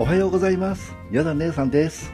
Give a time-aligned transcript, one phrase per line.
[0.00, 0.94] おはようございます。
[1.12, 2.10] やだ姉さんです、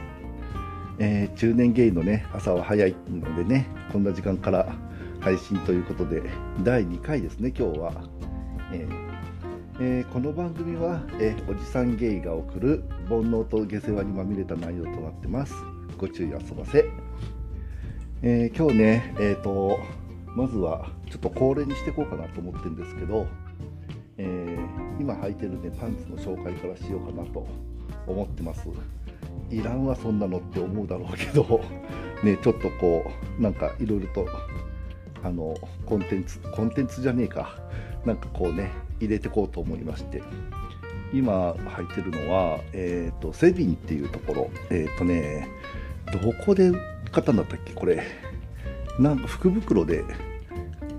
[0.99, 4.75] えー、中年ゲイのね朝は早いのでねこんな時間から
[5.21, 6.21] 配信ということで
[6.65, 7.93] 第2回ですね今日は、
[8.73, 9.09] えー
[9.79, 15.55] えー、この番組は、え、おじさんゲイが送る煩悩と下世話にまみれた内容となってます。
[15.97, 16.89] ご注意あそばせ、
[18.21, 19.79] え今日ねえっ、と
[20.35, 23.27] まずはちょっと恒例にしていこうかなと思ってるんですけど、
[24.17, 24.59] え
[24.99, 27.47] 今履いてるねパンツの紹介からしようかなと
[28.07, 28.67] 思ってます。
[29.49, 31.61] いらんわそんなのって思うだろうけど。
[32.23, 34.27] ねちょっとこうなんかいろいろと
[35.23, 37.59] あのコンテンツコンテンツじゃねえか。
[38.05, 40.21] なんかこうね入れてこうと思いまして。
[41.13, 44.49] 今履いてるのは、えーと、セビンっていうところ。
[44.69, 45.47] えっ、ー、とね
[46.11, 46.71] どこで
[47.11, 48.03] 買ったんだったっけこれ。
[48.99, 50.03] なんか福袋で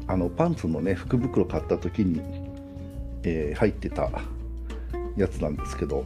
[0.07, 2.23] あのパンツのね福袋買った時に、
[3.25, 4.11] えー、入ってた
[5.17, 6.05] やつなんですけど。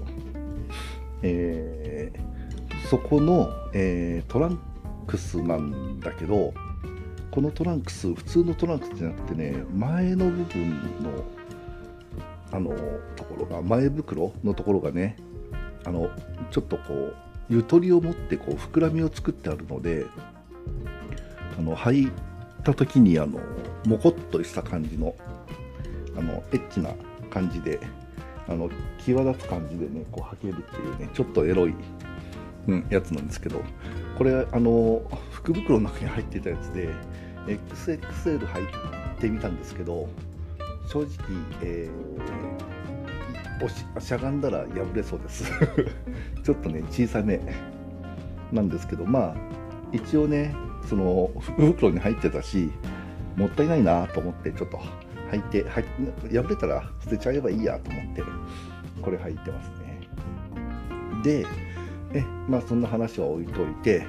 [1.22, 4.58] えー、そこの、えー、トラン
[5.06, 6.52] クスなんだけど
[7.30, 10.70] このトランクス普通のトランクスじゃなくてね前の部分
[11.02, 11.24] の
[12.52, 12.70] あの
[13.16, 15.16] ところが前袋のところがね
[15.84, 16.10] あの
[16.50, 17.16] ちょっとこう
[17.48, 20.04] ゆとりを持ってこう膨らみを作ってあるので
[21.58, 22.12] あの履い
[22.62, 23.40] た時にあの
[23.86, 25.14] もこっとした感じの
[26.16, 26.90] あのエッチな
[27.30, 27.80] 感じで
[28.48, 31.74] あの際立つ感じでねこう履けるっていうねちょっとエロい、
[32.68, 33.62] うん、やつなんですけど
[34.18, 36.88] これあの福袋の中に入ってたやつで
[37.46, 38.62] XXL 履
[39.16, 40.08] いてみたんですけど
[40.86, 41.08] 正直、
[41.62, 45.44] えー、ししゃがんだら破れそうです。
[46.42, 47.40] ちょっとね小さめ
[48.52, 49.36] なんですけどまあ
[49.92, 50.54] 一応ね
[50.88, 52.70] その福袋に入ってたし
[53.36, 54.80] もったいないなと思ってちょっと
[55.32, 58.22] 履いて破れたら捨てちゃえばいいやと思って
[59.00, 60.00] これ履いてますね。
[61.24, 61.46] で
[62.14, 64.04] えまあそんな話は置いといて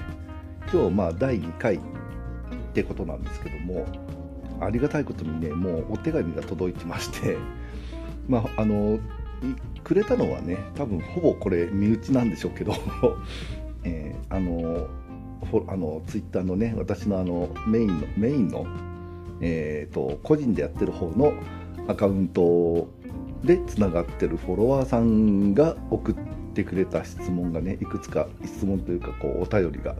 [0.72, 1.80] 今日まあ第2回っ
[2.74, 3.86] てことなんですけども
[4.60, 7.38] ありがたいことにねもうお手紙が届いてまして
[8.28, 9.00] まああの
[9.84, 12.74] くれたのはね多分ほぼこれ身内なんでしょうけど、
[13.84, 14.88] えー、あの
[15.68, 18.66] あのツイッターのね私のあのメインのメインの
[19.46, 21.34] えーと、個人でやってる方の
[21.90, 22.88] アカウント
[23.44, 26.16] でつながってるフォロワーさんが送っ
[26.54, 29.96] てくれた質問がねいくつか質問というかこうお便りが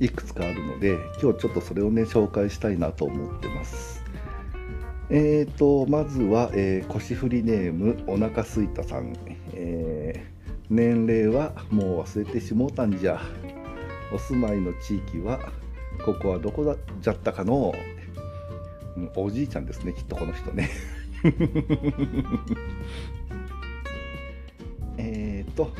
[0.00, 4.02] いくつかあるので今日ちょっとそれをね紹介したいなと思ってます。
[5.10, 9.12] えーとまずは、えー、腰振りネームおなかすいたさん、
[9.52, 13.20] えー、年齢はもう忘れてしもうたんじゃ。
[14.14, 15.40] お住まいの地域は
[16.04, 17.74] ここはどこだじゃったかの？
[19.16, 20.70] おじいちゃんですねきっとこの人ね。
[24.98, 25.70] えっと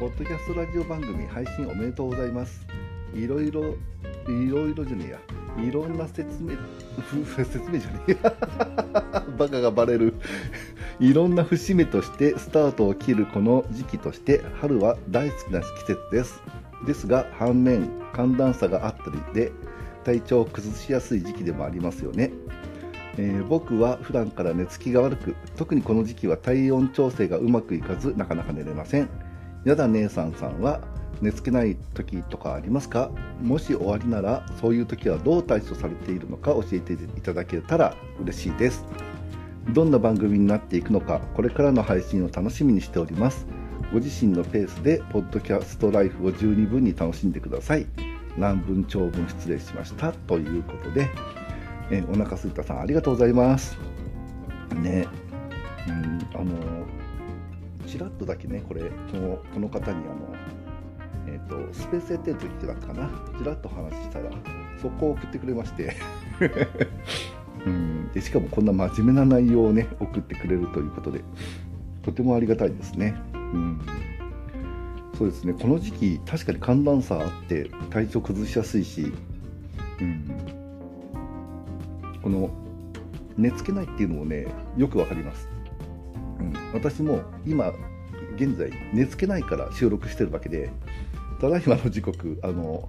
[0.00, 2.66] ポッドキャストラジオ番組配信おめでとうございます。
[3.14, 3.74] いろいろ
[4.28, 5.18] いろいろじゃねえや。
[5.64, 6.56] いろんな説明
[7.44, 8.12] 説明じゃねえ。
[8.22, 8.34] や
[9.38, 10.14] バカがバレる。
[11.00, 16.42] いろんな節目としてスタートを切るこの時期として春は大好きな季節です。
[16.86, 19.52] ですが反面寒暖差があったりで
[20.08, 22.30] 体調を崩しやすい時期でもありますよね、
[23.18, 29.10] えー、僕は普段から寝つきが悪く特にこの時期は体温調整がうまくいかずなかなか寝れません。
[29.66, 30.80] やだ姉さんさんは
[31.20, 33.10] 寝つけない時とかありますか？
[33.42, 38.86] もし終わりならそういう時はどう対処されているのか教えていただけたら嬉しいです。
[39.74, 43.46] どんな番組になっていくのかこれからの配信を楽しみにしております。
[43.92, 47.86] ご自身のペースでポッドキャストライフを十二分に楽しんでください。
[48.38, 51.08] 乱文長文失礼しましたということで、
[51.90, 53.78] えお腹すいたさんありがとうございます。
[54.74, 55.06] ね。
[55.88, 56.52] うんあの
[57.86, 60.34] ちらっとだけねこれこのこの方にあの
[61.26, 63.10] えーと、スペースエテント行ってたかな？
[63.38, 64.30] ちらっと話したら
[64.80, 65.96] そこを送ってくれまして。
[67.66, 71.22] うんでしかもこんな真面目な内容をね送ってくれるということで
[72.02, 73.14] とてもありがたいですね。
[73.34, 73.80] うん。
[75.18, 75.52] そうですね。
[75.52, 79.12] この時期確かに寒暖差あって体調崩しやすいし、
[80.00, 80.30] うん、
[82.22, 82.50] この
[83.36, 85.48] 寝つけないっていうのもねよくわかります、
[86.38, 87.72] うん、私も今
[88.36, 90.70] 現在寝つけないから収録してるわけで
[91.40, 92.88] ただいまの時刻あの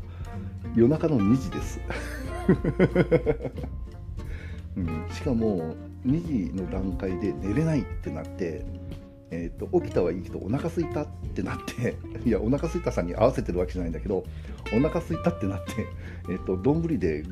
[0.76, 1.80] 夜中の2時です、
[4.78, 5.74] うん、しかも
[6.06, 8.64] 2時の段階で寝れないってなって
[9.32, 11.96] えーと、起きたはいいけどお腹すいたってなって
[12.26, 14.24] いやお腹すいたさんに合わせてるわけじゃないんだけど
[14.74, 15.86] お腹すいたってなって
[16.30, 17.24] えっ、ー、と丼で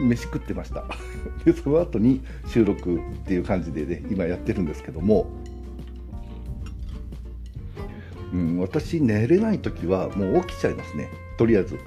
[0.00, 0.84] 飯食ってました。
[1.44, 5.26] でその後に収録っていう感じでね今やってるんですけども。
[8.32, 11.08] うん、私寝れない時はもう起きちゃいますね。
[11.36, 11.78] とりあえず。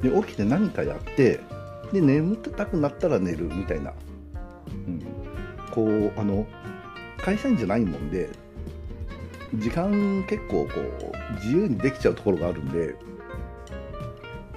[0.00, 1.40] で起きて何かやって
[1.92, 3.92] で眠ってたくなったら寝るみたいな、
[4.86, 5.02] うん、
[5.72, 6.46] こうあの
[7.18, 8.30] 会社員じゃないもんで
[9.54, 12.94] 時間結構こう自由にできちゃうところがあるんで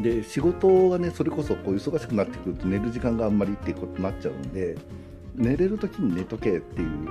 [0.01, 4.77] で仕事がねそれこそこう忙しくなってくると寝る時間があんまりっていうことになっちゃうんで
[5.35, 7.07] 寝れる時に寝とけっていう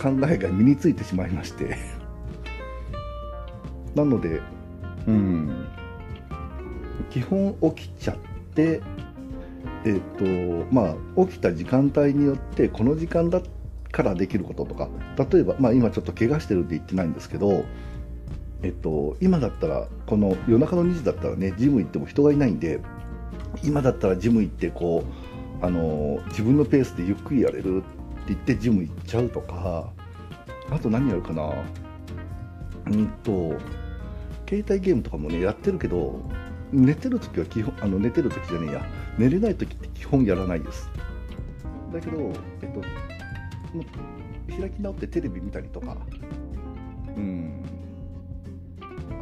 [0.00, 1.76] 考えが身についてしまいまして。
[3.94, 4.40] なので
[5.06, 5.66] うん。
[7.10, 8.16] 基本起きちゃっ
[8.54, 8.80] て
[9.84, 10.24] えっ、と
[10.72, 13.42] まあ起きた時間帯によってこの時間だっ
[13.92, 14.88] からできることとか
[15.30, 17.64] 例えば、まあ、今ちょっと怪我してるって言ってないんですけど
[18.62, 22.80] えっと、今だったらこの夜中の2時だったらねジム行っても人がいないんで
[23.64, 25.04] 今だったらジム行ってこ
[25.60, 27.86] うあの自分のペースでゆっくりやれるって
[28.28, 29.92] 言ってジム行っちゃうとか
[30.70, 31.52] あと何やるかな。
[32.86, 33.54] うんと
[34.48, 36.20] 携帯ゲームとかもねやってるけど
[36.72, 38.86] 寝てる時は基本あの寝てる時じゃねえや。
[39.18, 40.88] 寝れない時って基本やらないです。
[41.92, 42.80] だけどえっと
[44.48, 45.96] 開き直ってテレビ見たりとか。
[47.16, 47.62] うん。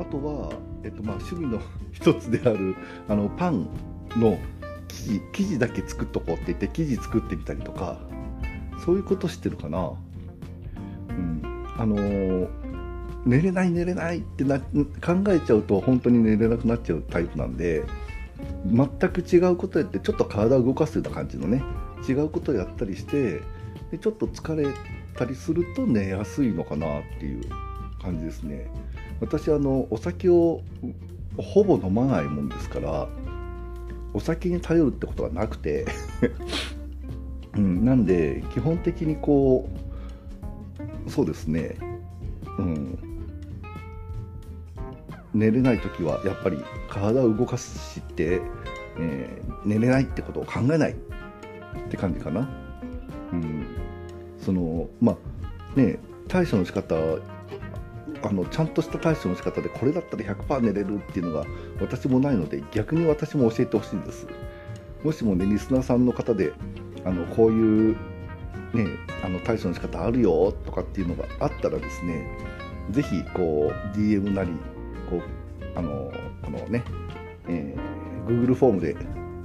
[0.00, 0.50] あとは、
[0.82, 1.60] えっとまあ、趣味の
[1.92, 2.74] 一つである
[3.08, 3.68] あのパン
[4.16, 4.38] の
[4.88, 7.98] 生地生地だけ作っとこうって言って生地作ってみたりとか
[8.84, 9.92] そういうことしてるかな。
[11.10, 11.42] うん、
[11.76, 12.48] あのー、
[13.26, 14.64] 寝れない寝れないってな考
[15.28, 17.84] えちゃうと本当に寝れなくなっちゃうタイプなんで
[18.66, 21.62] 全く違うことやってちょっと体を動かすような感じのね
[22.08, 23.42] 違うことをやったりして
[23.90, 24.66] でちょっと疲れ
[25.16, 27.42] たりすると寝やすいのかなっていう
[28.02, 28.70] 感じですね。
[29.20, 30.62] 私あのお酒を
[31.36, 33.08] ほぼ飲まないもんですから
[34.14, 35.86] お酒に頼るってことはなくて
[37.56, 39.68] うん、なんで基本的にこ
[41.06, 41.76] うそうですね、
[42.58, 42.98] うん、
[45.34, 46.58] 寝れない時はやっぱり
[46.88, 48.40] 体を動かして、
[48.98, 50.96] えー、寝れないってことを考えないっ
[51.88, 52.48] て感じかな。
[53.32, 53.66] うん、
[54.38, 55.16] そのま
[55.76, 55.98] あね
[56.28, 56.96] 対処の仕方
[58.22, 61.44] あのちゃんとした対処の仕方でこれだったら100%寝れるっていうのが
[61.80, 64.26] 私もないので逆に私も教えてほしいんです
[65.02, 66.52] もしもねリスナーさんの方で
[67.04, 67.96] あのこういう
[68.74, 68.86] ね
[69.24, 72.26] あの対処の仕方あるよとかっていうのがあったらですね
[72.90, 74.50] ぜひこう DM なり
[75.08, 75.22] こう
[75.78, 76.12] あの
[76.42, 76.84] このね、
[77.48, 78.96] えー、Google フォームで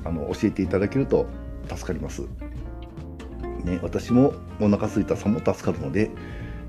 [0.04, 1.26] あの教えていただけると
[1.68, 2.24] 助かります。
[3.66, 6.12] ね、私もお腹すいたさんも助かるので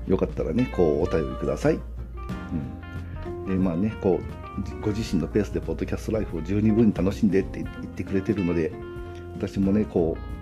[0.07, 1.75] よかったらねこうお便りください。
[1.75, 1.79] う
[3.29, 8.71] ん、でまあねこうご自身のペースでポッドキャストライフを十二分に楽しんでって言ってくれてるので
[9.35, 10.37] 私もねこう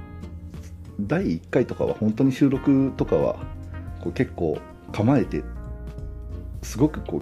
[1.02, 3.36] 第1回とかは本当に収録とかは
[4.02, 4.57] こう結構
[4.94, 5.44] 構えて
[6.62, 7.19] すごくこう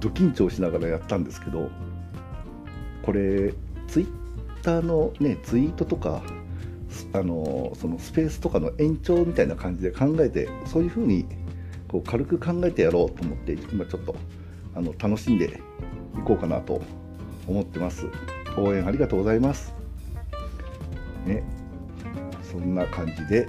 [0.00, 1.70] ド緊張しながらやったんですけど
[3.02, 3.54] これ
[3.86, 4.08] ツイッ
[4.62, 6.22] ターのねツイートとか
[7.12, 11.26] あのそのスペースとかの延長みたいな感じで考えてそういうふうに
[11.88, 14.14] こう軽く考えてやろうと思って今ちょっと
[14.74, 15.60] あの楽しんで
[16.16, 16.80] いこうかなと
[17.46, 18.06] 思ってます。
[18.56, 19.74] 応援ありがとうございます。
[21.26, 21.42] ね。
[22.42, 23.48] そんな感じで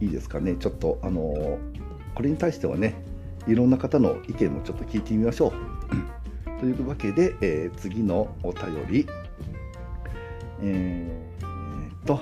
[0.00, 0.54] いいですかね。
[0.54, 1.58] ちょっとあの
[2.14, 2.94] これに対してはね
[3.46, 6.60] いろんな方の意見もちょっと聞いてみましょう。
[6.60, 9.06] というわけで、えー、次のお便り。
[10.60, 11.27] えー、
[12.08, 12.18] と、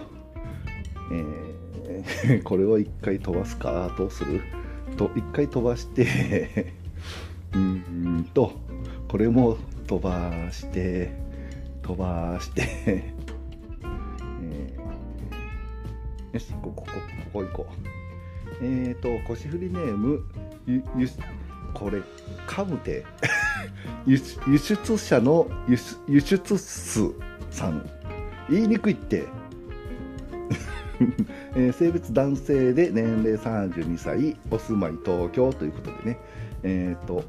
[1.12, 4.42] えー、 これを一回飛ばすかどうする
[4.96, 6.74] と一回飛ばして
[7.54, 8.52] うんと
[9.06, 11.12] これも飛ばして
[11.82, 16.90] 飛ばしてえー、よしここここ
[17.32, 18.64] こ行こう。
[18.64, 20.24] えっ、ー、と腰振りネーム
[20.66, 21.08] ゆゆ
[21.74, 22.00] これ
[22.46, 23.04] かむて
[24.06, 24.18] 輸
[24.58, 25.76] 出者の輸
[26.08, 27.12] 輸出数
[27.50, 27.88] さん。
[28.48, 29.35] 言いにくいって。
[31.54, 36.18] えー、性別男性で年齢32歳お住まい東京ということでね。
[36.62, 37.24] えっ、と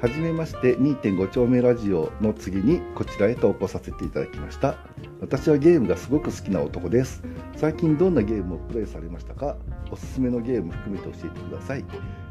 [0.00, 4.76] はじめまして2.5丁目ラジオの次にこちらへ投稿させていただきました。
[5.20, 7.22] 私はゲームがすごく好きな男です。
[7.56, 9.56] 最近どんなゲームをプレイされましたか？
[9.90, 11.84] おすすめのゲーム含めて教えてください。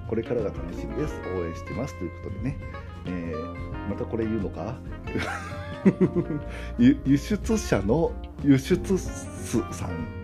[0.08, 1.16] これからが楽しみです。
[1.36, 1.98] 応援してます。
[1.98, 2.58] ということでね、
[3.08, 4.78] えー、またこれ言うのか？
[6.78, 8.12] 輸出者の
[8.44, 10.23] 輸出さん。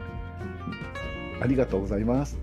[1.41, 2.37] ありがとうございます。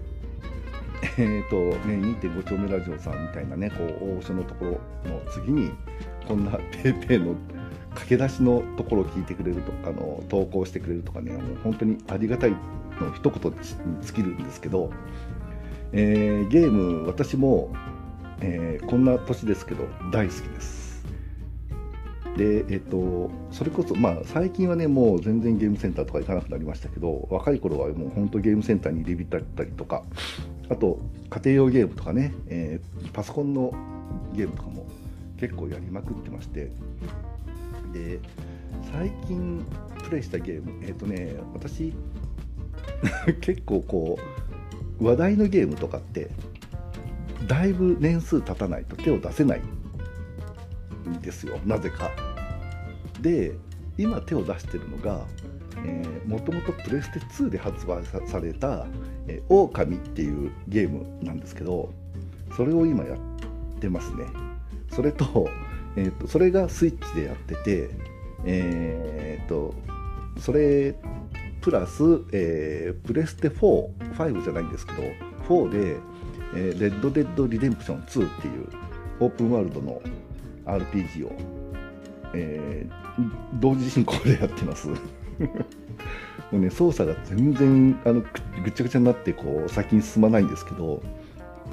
[1.19, 4.71] えっ、ー、とね、2.5丁目ラジオさんみたいなね、こう、大御所のところ
[5.11, 5.71] の次に、
[6.27, 7.35] こんなペーペーの
[7.95, 12.57] 駆け出しのところを聞いてくれるとか、の投稿してくれるとかね、もう本当にありがたいの
[13.15, 13.59] 一言に
[14.03, 14.91] 尽きるんですけど、
[15.93, 17.75] えー、ゲーム、私も
[18.41, 20.86] えー、こんな年ですけど大好きです
[22.37, 30.03] でえっ、とそれこそまあ最近はねもう全然ゲームセンターとか行かなくなりましたけど若い頃はもう本当ゲームセンターに入り浸ったりとか
[30.69, 30.99] あと
[31.31, 33.73] 家庭用ゲームとかね、えー、パソコンの
[34.35, 34.87] ゲームとかも
[35.39, 36.71] 結構やりまくってまして
[37.95, 38.21] で
[38.93, 39.65] 最近
[40.05, 41.95] プレイしたゲームえっ、とね私
[43.41, 44.19] 結構こ
[45.01, 46.31] う話題のゲームとかって
[47.47, 49.61] だいぶ年数経たないと手を出せない
[51.09, 51.59] んですよ。
[51.65, 52.26] なぜか。
[53.21, 53.55] で
[53.99, 55.27] 今手を出してるのが
[56.27, 58.87] もともとプレステ2で発売された
[59.29, 61.93] 「えー、狼っていうゲームなんですけど
[62.57, 63.19] それを今やっ
[63.81, 64.25] てますね。
[64.91, 65.49] それと,、
[65.97, 67.91] えーと、それがスイッチでやってて
[68.45, 69.75] えっ、と
[70.39, 70.95] それ
[71.67, 75.03] プラス、えー、プレステ4、5じゃないんですけど、
[75.49, 75.97] 4で、
[76.55, 78.69] えー、レッド・デッド・リデンプション2っていう
[79.19, 80.01] オープンワールドの
[80.65, 81.33] RPG を、
[82.35, 84.89] えー、同時進行でやってます。
[86.53, 88.23] もうね、操作が全然あの
[88.65, 91.03] ぐちゃぐちゃになってこう先に進まないんですけど、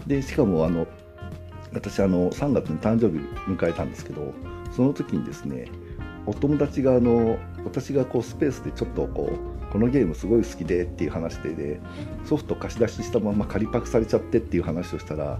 [0.07, 0.87] でしかもあの
[1.73, 4.33] 私あの3月に誕生日迎えたんですけど、
[4.71, 5.67] その時にですね、
[6.25, 11.81] お友達があの私がこうスペースでちょっとこうこのゲームすごい好きでっていう話でで
[12.25, 15.39] ソフト貸し出ししたまま仮パクされちゃってっていう話をしたら、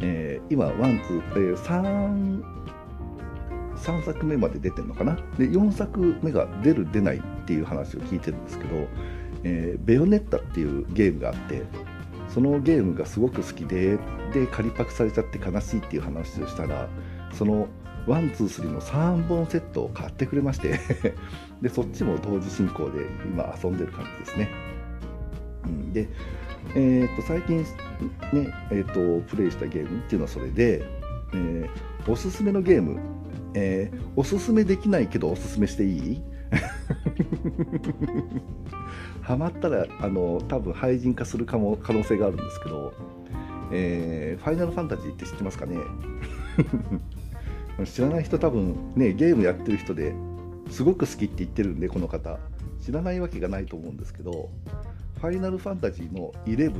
[0.00, 2.42] えー、今 one two、えー、3
[3.84, 5.16] 3作目まで出てるのかな？
[5.38, 8.88] で4作目が出る出ないっていう話を聞いてるんですけど、
[9.44, 11.62] えー、ベヨネッタっていうゲームがあって
[12.28, 13.98] そのゲームがすごく好きで
[14.32, 16.88] で借りパクされちゃって悲しいっていう話をしたら
[17.32, 17.68] その
[18.06, 20.78] one、two、three の3本セットを買ってくれまして
[21.62, 24.50] で、そっちも同時進行で今遊んでる感じですね。
[25.64, 26.08] うん、で、
[26.74, 27.64] えー、と最近ね、
[28.70, 30.84] えーと、プレイしたゲームっていうのはそれで、
[31.32, 32.98] えー、おすすめのゲーム、
[33.54, 36.22] えー、おすすめできないけどおすすめしていい？
[39.22, 42.92] ハマったらあの多分廃人化するかも可能性があるんですけど、
[43.72, 45.78] えー、ファイナルファンタジーって知ってますかね？
[47.86, 50.14] 知らない人多分ねゲームやってる人で
[50.70, 52.38] すごく好きって言ってるんでこの方。
[52.80, 54.50] 知らないわけがないと思うんですけど
[55.18, 56.70] ファイナルファンタジーの11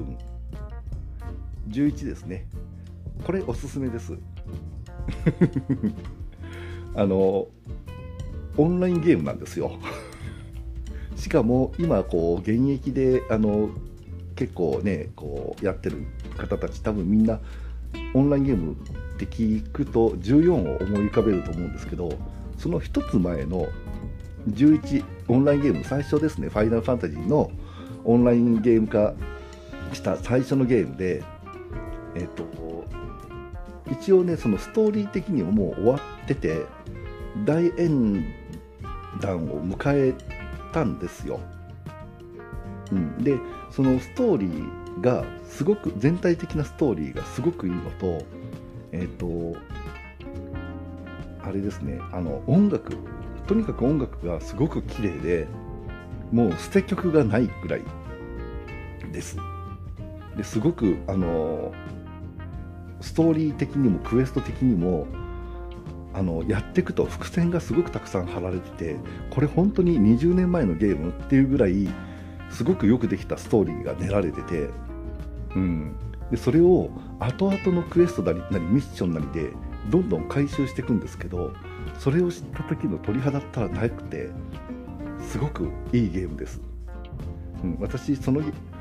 [1.70, 2.46] 11ですね。
[3.24, 4.12] これおすすめです。
[6.94, 7.48] あの
[8.56, 9.72] オンラインゲームなんですよ。
[11.16, 13.70] しかも今こう現役であの
[14.36, 17.40] 結構ねこうやってる方たち多分みんな
[18.14, 18.76] オンラインゲームっ
[19.16, 22.12] て聞くと14を思い浮かべると思うんですけど
[22.58, 23.68] その1つ前の
[24.50, 27.50] 11オンラインゲーム最初ですね「ファイナルファンタジー」の
[28.04, 29.14] オンラインゲーム化
[29.92, 31.22] した最初のゲームで
[32.14, 32.44] えっ、と
[34.00, 36.66] 一応ねそのストーリー的にももう終わってて
[37.44, 38.24] 大演
[39.20, 40.14] 談を迎え
[40.72, 41.40] たんですよ、
[42.92, 43.38] うん、で
[43.70, 48.24] そのストーリーがすごく全体的なストーリーがすごくいいのと
[48.92, 49.58] えっ、ー、と
[51.42, 52.96] あれですねあの音楽
[53.46, 55.46] とにかく音楽がすごく綺麗で
[56.32, 57.82] もう捨て曲がないぐらい
[59.12, 59.36] です。
[60.36, 61.72] ですごくあの
[63.04, 65.06] ストーリー的にもクエスト的にも
[66.14, 68.96] あのやっていくと伏線がすごくたくさん貼られてて
[69.30, 71.86] これ本当に20年前のゲームっていうぐらい
[72.50, 74.70] すごくよくできたストーリーが練られてて、
[75.54, 75.96] うん、
[76.30, 79.50] でそれを後々のクエストなりなりミッションなりで
[79.90, 81.52] どんどん回収していくんですけど
[81.98, 84.30] それを知った時の鳥肌ったらなくて
[85.20, 86.60] すごくいいゲームです、
[87.62, 88.40] うん、私その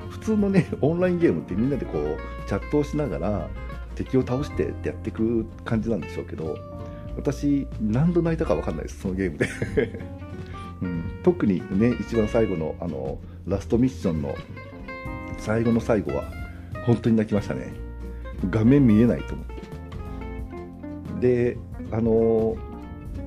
[0.10, 3.50] 普通のねオンラインゲームってみんなでこうチャットをしながら
[3.96, 6.58] 敵を倒してってやっていく感じなんでしょうけど
[7.16, 9.48] 私何度泣いたか分かんないですそのゲームで、
[10.82, 14.36] うん、特にね一番最後のあのラストミッションの
[15.38, 16.24] 最後の最後は
[16.86, 17.72] 本当に泣きましたね。
[18.50, 19.46] 画面見えないと思っ
[21.20, 21.54] て。
[21.54, 21.58] で
[21.92, 22.58] あの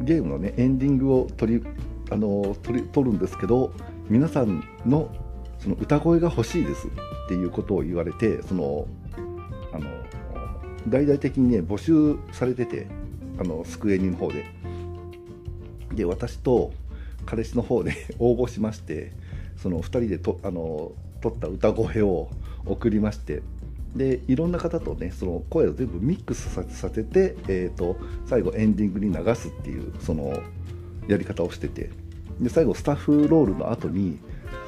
[0.02, 1.64] ゲームのねエンディングを取り
[2.10, 3.72] あの取り取るんですけど
[4.08, 5.10] 皆さんの
[5.58, 6.90] その歌声が欲しいですっ
[7.28, 9.05] ていうことを言われてそのあの
[10.88, 12.86] 大々的にね募集されてて
[13.38, 14.44] あのスクエニの方で。
[15.92, 16.72] で私と
[17.24, 19.12] 彼氏の方で 応募しまして
[19.56, 22.28] その2人でとあの撮った歌声を
[22.66, 23.42] 送りまして
[23.94, 30.38] でいろんな方とねその声を全部ミックスさせて、えーと、最後エンディングに流すっていうその
[31.08, 31.90] やり方をしてて
[32.40, 34.18] で最後スタッフロールの後に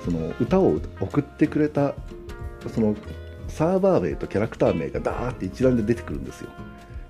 [0.05, 1.95] その歌を送ってくれた
[2.73, 2.97] その
[3.49, 6.51] サーバー名とキャラクター名がダーって一覧で出てくるんですよ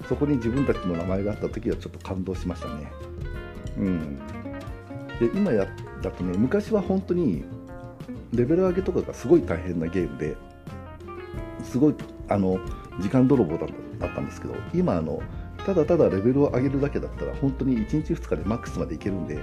[0.09, 2.90] そこに自分たちの名前があった時はちょっと感動しましたね。
[3.76, 4.16] うん、
[5.21, 5.66] で今や
[6.02, 7.45] だとね昔は本当に
[8.33, 10.37] レベル上げとかがすごい大変なゲームで
[11.62, 11.95] すごい
[12.28, 12.59] あの
[13.00, 15.23] 時間泥棒だったんですけど今あの
[15.64, 19.35] ただただレベルを上げるだけだったら本当に1日2日でマックスまでいけるんで、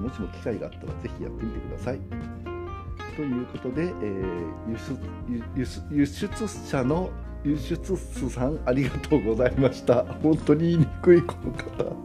[0.00, 2.31] もしも機会があったらぜひやってみてください。
[3.16, 7.10] ということで、えー、輸出輸出輸出者の
[7.44, 7.96] 輸出
[8.30, 10.04] さんありがとうございました。
[10.22, 11.96] 本当に言いにくいこの方。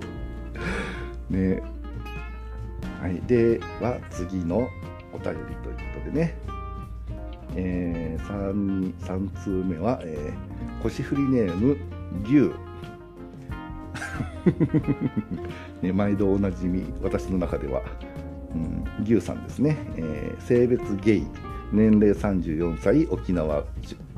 [1.29, 1.61] ね。
[3.01, 4.67] はい、では次の
[5.13, 6.35] お便りということでね、
[7.55, 11.77] えー、3, 3通目は、えー、腰振りネーム
[12.25, 12.51] 牛
[15.81, 17.81] ね、毎度おなじみ私の中では、
[18.53, 21.27] うん、牛さんですね、えー、性別ゲイ。
[21.71, 23.05] 年齢34歳。
[23.07, 23.63] 沖縄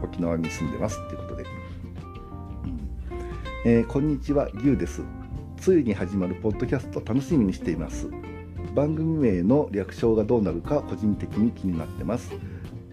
[0.02, 1.50] 沖縄に住んでますっていうことで、うん。
[3.66, 5.02] えー、こんにちは牛です。
[5.58, 8.08] ついに始まるポッドキャスト楽しみにしています。
[8.76, 12.32] 番組名の略称がどうなるか個人的に気になってます。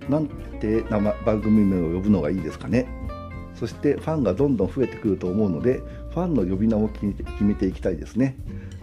[0.09, 2.87] なんて名番組名を呼ぶのがいいですかね。
[3.55, 7.05] そしてファンがどんどん増えてくると思うのでファンの呼び名を決
[7.41, 8.37] めていきたいですね。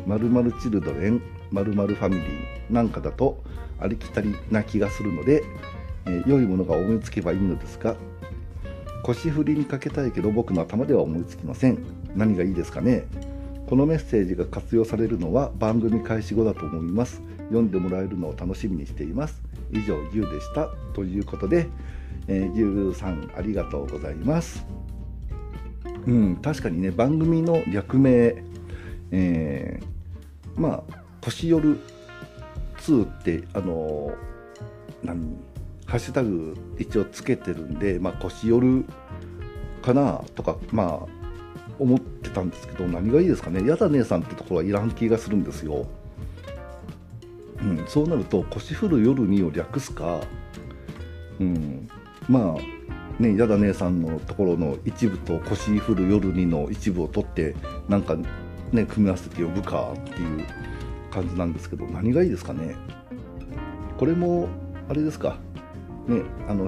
[0.05, 1.21] まるチルドレン。
[1.53, 3.43] まるファミリーなんかだと
[3.79, 5.43] ありきたりな気がするので、
[6.05, 7.95] えー、良いものが思いつけばいいのですが
[9.03, 11.77] 腰振りにかけたいけど僕の頭では思いつきません。
[12.15, 13.03] 何がいいですかね。
[13.67, 17.21] このメッセージが活用されるのは番組開始後だと思います。
[17.49, 19.43] 読んでもらえるのを楽しみにしています。
[19.71, 20.69] 以上牛でした。
[20.93, 21.67] ということで、
[22.29, 24.65] えー、牛さんありがとうございます。
[26.07, 28.35] うん確かにね番組の略名
[29.11, 31.79] えー、まあ腰寄る
[32.77, 34.13] 2ってあの、
[35.03, 35.37] 何
[35.85, 38.85] ハッシュタグ一応つけてるんで、まあ、腰寄る
[39.81, 41.23] かなとかまあ
[41.79, 43.67] 思ってたんですけど何がいいですかね。
[43.67, 45.85] やだ姉さんってところはいらん気がするんですよ、
[47.61, 50.21] うん、そうなると腰振る夜にを略すか、
[51.39, 51.89] うん、
[52.29, 57.55] まあねやだ姉さんのところの一部と腰振る夜にの一部を取って
[57.87, 58.15] なんか
[58.71, 60.45] ね組み合わせて呼ぶかっていう
[61.13, 62.75] 感じなんですけど何がいいですかね？
[63.97, 64.47] これも
[64.89, 65.37] あれですか？
[66.07, 66.67] ねあの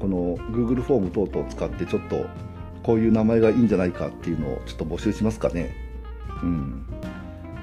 [0.00, 2.26] この Google フォーム等々を使ってちょっと
[2.82, 5.74] こういう名前がいいんじゃないかっていうのをちょっと募集しますかね？
[6.42, 6.86] うん。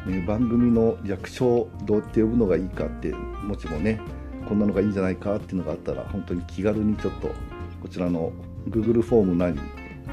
[0.07, 4.01] ね、番組の略称どうやって呼ぶのがいいかってもしもね
[4.49, 7.27] こんなのがいいんじゃないかっていうのがあったら本当に気軽にちょっと
[7.83, 8.31] こちらの
[8.67, 9.59] Google フォームなり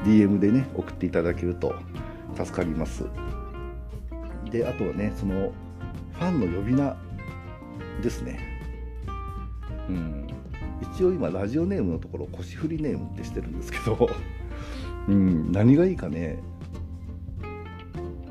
[0.05, 1.73] DM でね送っていただけると
[2.35, 3.05] 助かります。
[4.51, 5.51] であとはねその
[6.19, 6.95] ファンの呼び名
[8.03, 8.39] ですね。
[9.87, 10.27] うん。
[10.93, 14.09] 一応今ラジオネームのところ腰振りネームってしてるんですけど。
[15.07, 16.37] うん、何がいいかね、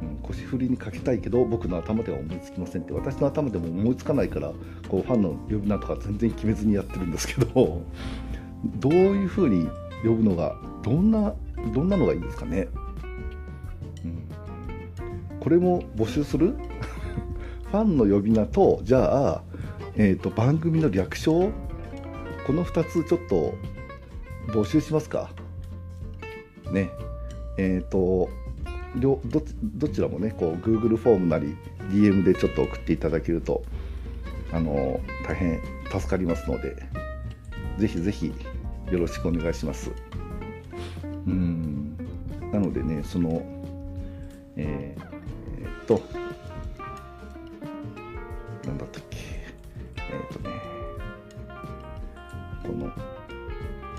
[0.02, 2.92] うん、腰振りにかけたいけど僕の頭では思いつきませんって。
[2.92, 4.52] 私の頭でも思いつかないから
[4.86, 7.82] こうファンの呼び名とか全然決めずにやってるんですけど。
[8.80, 9.68] どういうふうに
[10.04, 11.32] 呼ぶのがどんな
[11.72, 12.68] どんなのがいいですかね、
[14.04, 16.54] うん、これも募集する？
[17.70, 19.42] ファンの呼び名とじゃあ、
[19.96, 21.50] えーと番組の略称
[22.46, 23.54] この2つちょっと
[24.48, 25.30] 募集しますか。
[26.70, 26.90] ね。
[27.58, 28.30] えっ、ー、と
[28.96, 29.20] ど
[29.62, 31.56] どちらもねこう Google フォームなり
[31.90, 33.62] DM でちょっと送っていただけると
[34.52, 36.76] あの大変助かりますので
[37.78, 38.32] ぜひぜひ
[38.90, 39.90] よろしくお願いします。
[41.26, 41.96] うん。
[42.50, 43.42] なのでねその
[44.56, 45.02] えー、
[45.60, 46.00] えー、っと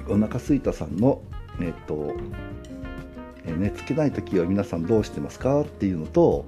[0.09, 1.21] お腹すいたさんの
[1.61, 2.15] えっと
[3.45, 6.45] 寝つけない時は皆さんどうしてますかっていうのと,、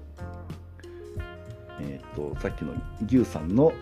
[1.80, 2.74] えーと、さっきの
[3.06, 3.74] 牛さんの、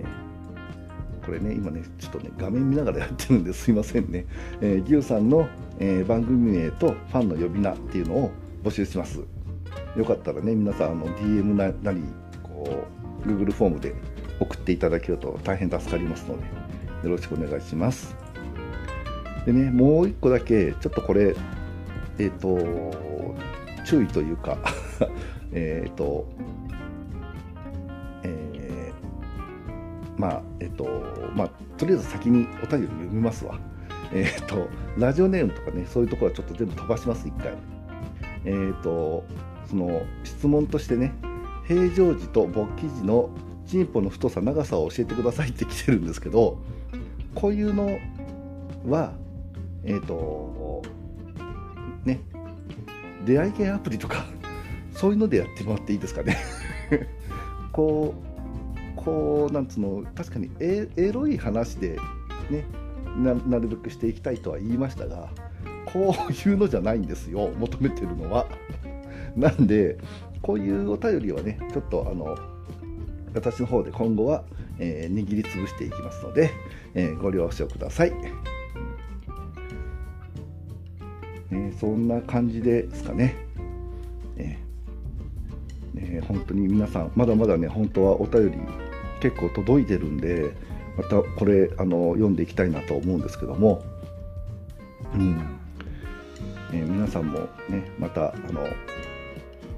[0.00, 4.26] えー、これね今ねちょっとね画面見ながらやってるんですいませんね、
[4.60, 5.48] えー、牛さんの、
[5.78, 8.30] えー、番組名とファンの呼び名っていうのを
[8.62, 9.20] 募集します。
[9.96, 12.02] よかったらね皆さんあの DM ななり
[12.42, 12.84] こ
[13.24, 13.94] う Google フォームで
[14.40, 16.64] 送っていただけると大変助かりますので。
[17.04, 18.16] よろしくお願いします
[19.46, 21.36] でね、もう一個だけ、ちょっとこれ、
[22.18, 22.96] えっ、ー、と、
[23.84, 24.56] 注意というか
[25.52, 26.26] えっと、
[28.22, 30.86] えー、まあ、えっ、ー、と、
[31.36, 33.58] まあ、とりあえず先にお便り読みますわ。
[34.12, 37.52] えっ、と、ラジオネームとかね、そういうところはちょっと全部飛ばします、一回。
[38.46, 39.24] えっ、と、
[39.68, 41.12] その、質問としてね、
[41.66, 43.28] 平常時と勃起時の
[43.66, 46.58] チンポの太さ、長さを教えてくださいって来てるんですけど、
[47.34, 47.98] こういうの
[48.86, 49.12] は、
[49.84, 50.64] えっ、ー、と
[53.24, 54.24] 出会い系アプリとか
[54.92, 56.36] そういうのでやってもらっていいですかね。
[57.72, 61.98] こうこうなんつうの確かにエエロい話で
[62.50, 62.64] ね
[63.18, 65.28] ななるべくしていきたいとは言いましたが
[65.86, 68.46] こういうのじゃないんですよ求めてるのは。
[69.36, 69.98] なんで
[70.42, 72.36] こういうお便りはねちょっとあの
[73.34, 74.44] 私の方で今後は、
[74.78, 76.50] えー、握りつぶしていきますので、
[76.94, 78.12] えー、ご了承ください、
[81.50, 83.36] えー、そんな感じですかね、
[84.36, 84.58] え
[85.94, 88.58] ね本当に皆さんまだまだね本当はお便り
[89.20, 90.52] 結構届いてるんで
[90.96, 93.82] またこれあの読んでいきたいなと思うんですけども、
[95.14, 95.60] うん。
[96.74, 98.66] え皆さんもねまたあの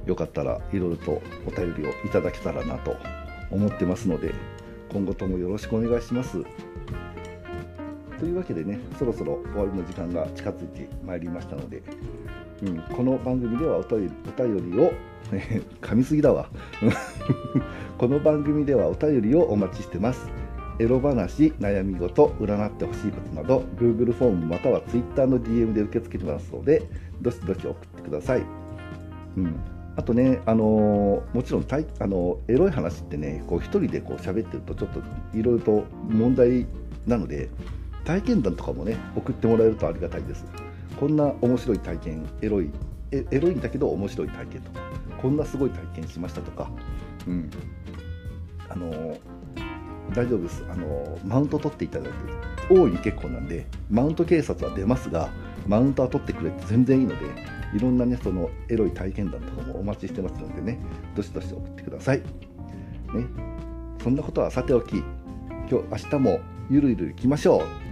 [0.07, 2.97] よかったらいろいろとお便りをいただけたらなと
[3.51, 4.35] 思ってますので
[4.91, 6.45] 今後ともよろしくお願いします。
[8.19, 11.83] というわけでねそろそろ終わりの時間が近づいてまいりましたので、
[12.63, 14.93] うん、この番組ではお便りお便りを
[15.83, 16.49] 噛みすぎだわ。
[17.99, 20.31] この番組ではお便りをお待ちしてます。
[20.79, 26.83] エロ話、悩み事、占ってほしいことなど Google フォームまたは Twitter の DM で受け付けてますので
[27.23, 28.43] どしどし送ってください、
[29.39, 29.76] うん。
[29.97, 35.01] あとね、あの、もちろんたい、あの、エロい話ってね、こう一人でこう喋ってるとちょっと
[35.33, 36.67] いろいろと問題
[37.07, 37.49] なので、
[38.05, 40.45] 体験談とかもね、送ってもらえるとありがたいです。
[41.01, 42.71] こんな面白い体験、エロい、
[43.11, 44.81] エロいんだけど面白い体験とか、
[45.21, 46.71] こんなすごい体験しましたとか、
[47.27, 47.51] うん、
[48.69, 49.17] あの、
[50.15, 52.17] 大丈夫です、あのマウント取っていただいて、
[52.71, 55.31] 大いに結構なんで、マウント警察は出ますが、
[55.67, 57.27] マウントは取ってくれて全然いいので、
[57.75, 60.79] いろんなねそのエロい体験談とかもお待ちしてますのでね
[61.15, 62.25] どしどし送ってください、ね、
[64.03, 64.99] そんなことはさておき
[65.69, 67.86] 今日明日もゆるゆるいきましょう。